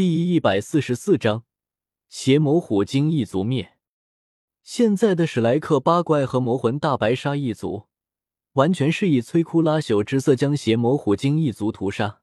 [0.00, 1.44] 第一百四十四章，
[2.08, 3.76] 邪魔虎鲸一族灭。
[4.62, 7.86] 现在的史莱克八怪和魔魂大白鲨一族，
[8.54, 12.22] 完全是以摧枯拉朽之色将邪魔虎鲸一族屠杀。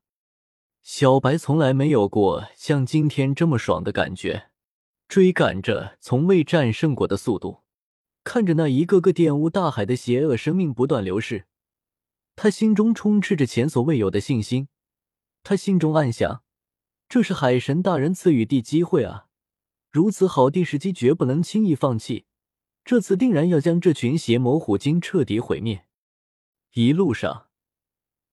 [0.82, 4.50] 小白从来没有过像今天这么爽的感觉，
[5.08, 7.62] 追赶着从未战胜过的速度，
[8.24, 11.46] 看着那一个个玷污大海的邪恶生命不断流逝，
[12.36, 14.68] 他心中充斥着前所未有的信心。
[15.44, 16.42] 他心中暗想。
[17.10, 19.28] 这是海神大人赐予的机会啊！
[19.90, 22.26] 如此好的时机，绝不能轻易放弃。
[22.84, 25.86] 这次定然要将这群邪魔虎鲸彻底毁灭。
[26.74, 27.48] 一路上，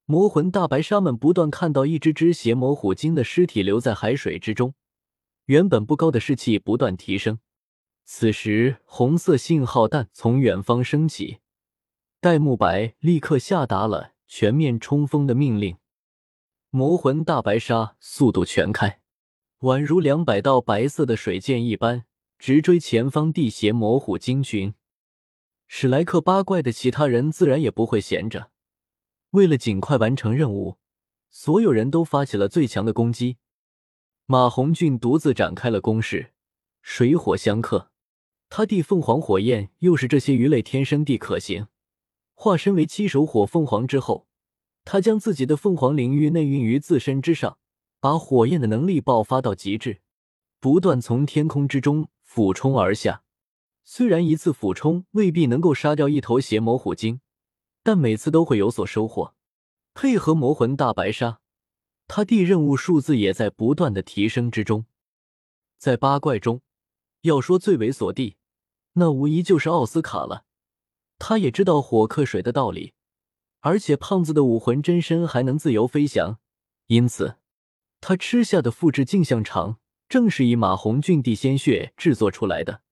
[0.05, 4.75] 魔魂大白鲨们不断看到一只只邪魔虎鲸的尸体留在海水之中，
[5.47, 7.39] 原本不高的士气不断提升。
[8.05, 11.39] 此时，红色信号弹从远方升起，
[12.21, 15.77] 戴沐白立刻下达了全面冲锋的命令。
[16.77, 18.99] 魔魂大白鲨速度全开，
[19.61, 22.05] 宛如两百道白色的水箭一般，
[22.37, 24.75] 直追前方地邪魔虎鲸群。
[25.69, 28.51] 史莱克八怪的其他人自然也不会闲着，
[29.31, 30.79] 为了尽快完成任务，
[31.31, 33.37] 所有人都发起了最强的攻击。
[34.27, 36.33] 马红俊独自展开了攻势，
[36.83, 37.93] 水火相克。
[38.49, 41.69] 他地凤凰火焰又是这些鱼类天生地可行，
[42.35, 44.27] 化身为七手火凤凰之后。
[44.85, 47.59] 他将自己的凤凰灵域内蕴于自身之上，
[48.01, 50.03] 把火焰的能力爆发到极致，
[50.61, 53.23] 不断从天空之中俯冲而下。
[53.83, 57.21] 虽然一次俯冲未必能够杀掉一头邪魔虎鲸，
[57.83, 59.35] 但每次都会有所收获。
[59.93, 61.41] 配合魔魂大白鲨，
[62.07, 64.87] 他弟任务数字也在不断的提升之中。
[65.79, 66.63] 在八怪中，
[67.23, 68.37] 要说最为所地，
[68.95, 70.45] 那无疑就是奥斯卡了。
[71.19, 72.95] 他也知道火克水的道理。
[73.65, 76.39] 而且胖子的武魂真身还能自由飞翔，
[76.89, 77.37] 因此
[77.99, 82.83] 他吃下的复制镜像肠正是以马红俊地鲜血制作出来的，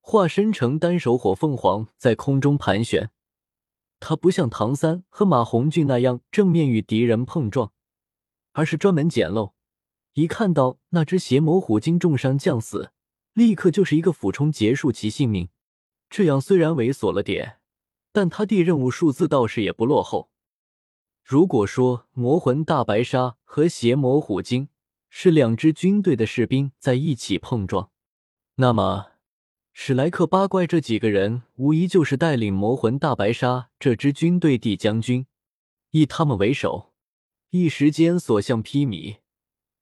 [0.00, 3.10] 化身成单手火凤凰在空中盘旋。
[4.00, 7.72] 他不像唐三和马红俊那样正面与敌人碰撞，
[8.52, 9.52] 而是专门捡漏，
[10.14, 12.92] 一看到那只邪魔虎鲸重伤将死，
[13.34, 15.50] 立刻就是一个俯冲结束其性命。
[16.08, 17.58] 这样虽然猥琐了点。
[18.14, 20.30] 但他弟任务数字倒是也不落后。
[21.24, 24.68] 如果说魔魂大白鲨和邪魔虎鲸
[25.08, 27.90] 是两支军队的士兵在一起碰撞，
[28.54, 29.06] 那么
[29.72, 35.26] 史莱克八怪这几个人无疑就是带领魔魂大白鲨这支军队的将军。
[35.90, 36.92] 以他们为首，
[37.50, 39.16] 一时间所向披靡，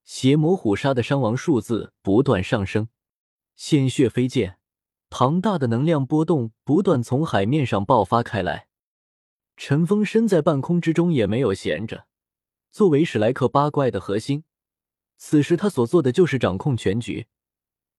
[0.04, 2.88] 邪魔虎鲨的伤亡数字不断上升，
[3.54, 4.58] 鲜血飞溅。
[5.14, 8.68] 庞大的能量波动不断从海面上爆发开来，
[9.58, 12.06] 陈峰身在半空之中也没有闲着。
[12.70, 14.44] 作为史莱克八怪的核心，
[15.18, 17.26] 此时他所做的就是掌控全局。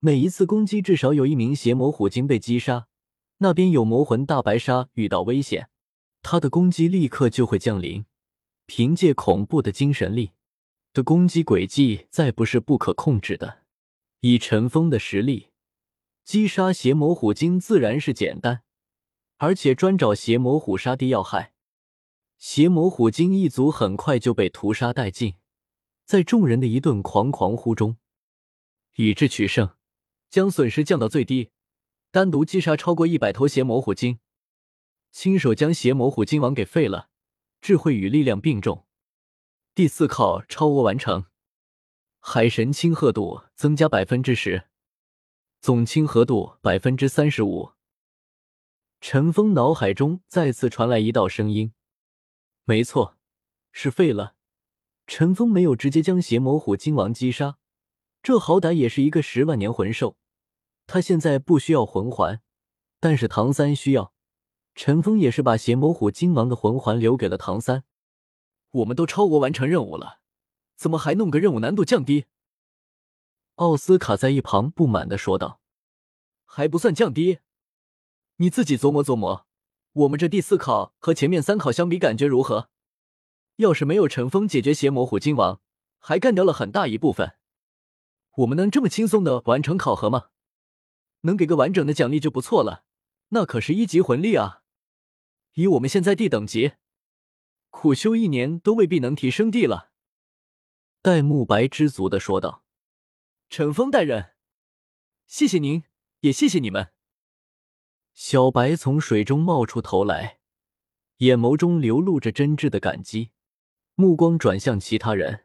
[0.00, 2.88] 每一次攻击，至少有一名邪魔虎鲸被击杀，
[3.38, 5.68] 那边有魔魂大白鲨遇到危险，
[6.20, 8.04] 他的攻击立刻就会降临。
[8.66, 10.32] 凭借恐怖的精神力
[10.92, 13.58] 的攻击轨迹，再不是不可控制的。
[14.18, 15.50] 以陈峰的实力。
[16.24, 18.62] 击杀邪魔虎鲸自然是简单，
[19.36, 21.52] 而且专找邪魔虎杀的要害。
[22.38, 25.34] 邪魔虎鲸一族很快就被屠杀殆尽，
[26.06, 27.98] 在众人的一顿狂狂呼中，
[28.96, 29.76] 以智取胜，
[30.30, 31.50] 将损失降到最低，
[32.10, 34.18] 单独击杀超过一百头邪魔虎鲸，
[35.12, 37.10] 亲手将邪魔虎鲸王给废了。
[37.60, 38.86] 智慧与力量并重，
[39.74, 41.26] 第四考超额完成，
[42.18, 44.64] 海神亲和度增加百分之十。
[45.64, 47.70] 总亲和度百分之三十五。
[49.00, 51.72] 陈峰脑海中再次传来一道声音
[52.64, 53.16] ：“没错，
[53.72, 54.34] 是废了。”
[55.08, 57.56] 陈峰没有直接将邪魔虎鲸王击杀，
[58.22, 60.18] 这好歹也是一个十万年魂兽，
[60.86, 62.42] 他现在不需要魂环，
[63.00, 64.12] 但是唐三需要。
[64.74, 67.84] 陈峰也是把邪魔虎鲸王的魂环留给了唐三。
[68.70, 70.20] 我们都超额完成任务了，
[70.76, 72.26] 怎么还弄个任务难度降低？
[73.56, 75.60] 奥斯卡在一旁不满的说道
[76.56, 77.40] ：“还不算降低，
[78.36, 79.44] 你自己琢磨琢磨，
[79.92, 82.70] 我们这第四考和前面三考相比，感觉如何？
[83.56, 85.60] 要是没有陈峰解决邪魔虎鲸王，
[85.98, 87.36] 还干掉了很大一部分，
[88.36, 90.28] 我们能这么轻松的完成考核吗？
[91.22, 92.84] 能给个完整的奖励就不错了，
[93.30, 94.62] 那可是一级魂力啊！
[95.54, 96.74] 以我们现在地等级，
[97.70, 99.90] 苦修一年都未必能提升地了。”
[101.02, 102.62] 戴沐白知足的说道。
[103.48, 104.34] 陈峰大人，
[105.26, 105.82] 谢谢您，
[106.24, 106.88] 也谢谢你们。
[108.14, 110.38] 小白从水中冒出头来，
[111.18, 113.32] 眼眸中流露着真挚的感激，
[113.94, 115.44] 目光转向其他人。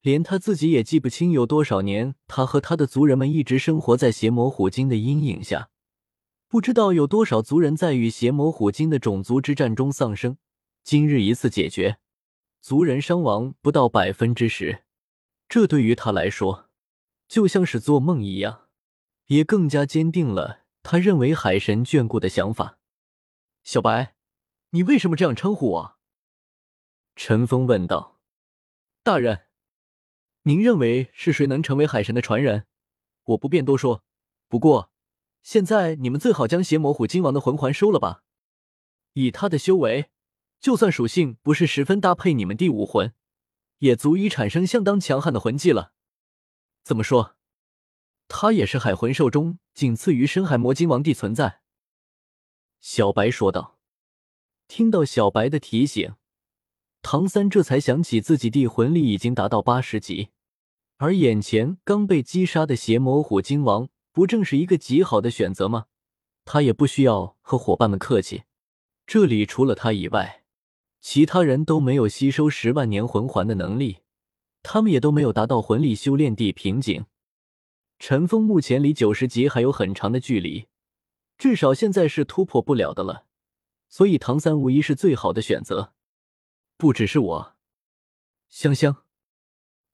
[0.00, 5.70] 连他自己也记不清有多少年，他和他的族人们一直生活在邪魔虎鲸的阴影下。
[6.48, 10.36] 不知道有多少族人在与邪魔虎鲸的种族之战中丧生。
[10.82, 11.98] 今日一次解决，
[12.60, 14.82] 族人伤亡不到百分之十，
[15.48, 16.70] 这对于他来说
[17.28, 18.65] 就像是做梦一样，
[19.26, 22.78] 也更加坚定了他认为海神眷顾的想法。
[23.62, 24.14] 小白，
[24.70, 25.98] 你为什么这样称呼我？
[27.14, 28.20] 陈峰问道。
[29.02, 29.46] 大人，
[30.42, 32.66] 您认为是谁能成为海神的传人？
[33.24, 34.04] 我不便多说。
[34.48, 34.90] 不过。
[35.42, 38.24] 现在你们最好将邪魔虎金王的魂环收了吧。
[39.12, 40.10] 以他的修为，
[40.58, 43.14] 就算属性不是十分搭配你们第五魂，
[43.78, 45.92] 也足以产生相当强悍的魂技了。
[46.82, 47.35] 怎么说？
[48.28, 51.60] 他也是海魂兽中仅次于深海魔金王帝存在。
[52.80, 53.78] 小白说道。
[54.68, 56.14] 听到小白的提醒，
[57.00, 60.30] 唐三这才想起自己帝魂力已经达到八十级，
[60.96, 63.88] 而眼前刚被击杀的邪魔虎金王。
[64.10, 65.86] 不正是一个极好的选择吗？
[66.44, 68.44] 他也不需要和伙伴们客气。
[69.06, 70.42] 这里除了他以外，
[71.00, 73.98] 其他人都没有吸收十万年魂环的能力，
[74.62, 77.04] 他们也都没有达到魂力修炼地瓶颈。
[77.98, 80.68] 陈峰目前离九十级还有很长的距离，
[81.38, 83.26] 至少现在是突破不了的了。
[83.88, 85.94] 所以唐三无疑是最好的选择。
[86.76, 87.56] 不只是我，
[88.48, 89.04] 香香，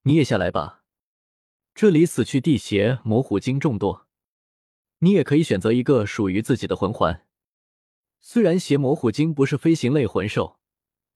[0.02, 0.82] 你也下来吧。
[1.74, 4.08] 这里死去地邪魔虎精众多。
[4.98, 7.26] 你也可以选择一个属于自己的魂环。
[8.20, 10.58] 虽然邪魔虎精不是飞行类魂兽，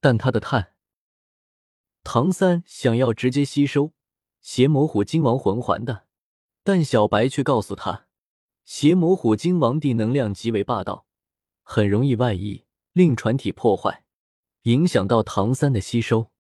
[0.01, 0.75] 但它的碳。
[2.03, 3.93] 唐三想要直接吸收
[4.41, 6.06] 邪魔虎精王魂环的，
[6.67, 8.07] 但小白却告诉他，
[8.65, 11.07] 邪魔虎鲸王帝能量极为霸道，
[11.63, 14.03] 很容易外溢，令船体破坏，
[14.63, 16.33] 影响到唐三的吸收。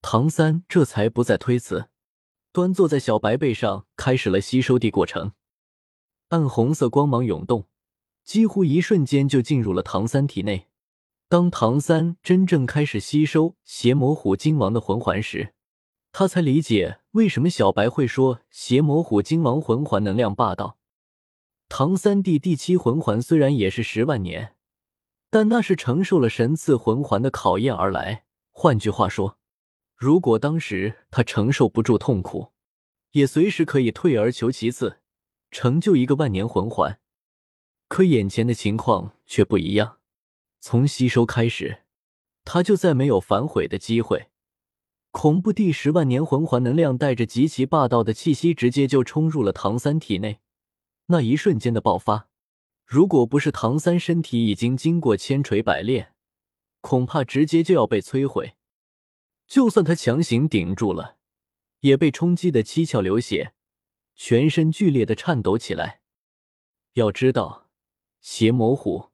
[0.00, 1.88] 唐三这才不再推辞，
[2.52, 5.32] 端坐在小白背上，开始了吸收的过程。
[6.28, 7.66] 暗红色光芒涌动，
[8.22, 10.68] 几乎一瞬间就进入了唐三体内。
[11.28, 15.54] 当唐三真正开始吸收邪魔虎鲸王的魂环时，
[16.12, 20.78] 他才理解为什么小白会说邪魔虎精王魂环能量霸道。
[21.68, 24.56] 唐三弟第七魂环虽然也是十万年，
[25.28, 28.24] 但那是承受了神赐魂环的考验而来。
[28.50, 29.38] 换句话说，
[29.94, 32.52] 如果当时他承受不住痛苦，
[33.10, 35.00] 也随时可以退而求其次。
[35.50, 36.98] 成就一个万年魂环，
[37.88, 39.98] 可眼前的情况却不一样。
[40.60, 41.82] 从吸收开始，
[42.42, 44.31] 他就再没有反悔的机会。
[45.12, 50.40] 恐怖第十万年魂环能量带着极其霸道的气息，直接就冲入了唐三体内。
[51.06, 52.28] 那一瞬间的爆发，
[52.86, 56.14] 如果不是唐三身体已经经过千锤百炼，
[56.80, 58.54] 恐怕直接就要被摧毁。
[59.46, 61.18] 就算他强行顶住了，
[61.80, 63.52] 也被冲击的七窍流血。
[64.14, 66.00] 全身剧烈的颤抖起来。
[66.94, 67.68] 要知道，
[68.20, 69.10] 邪魔虎